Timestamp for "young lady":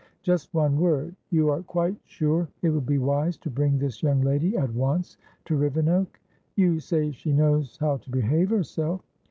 4.01-4.57